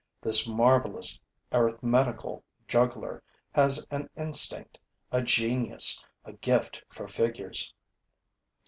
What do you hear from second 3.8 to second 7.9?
an instinct, a genius, a gift for figures.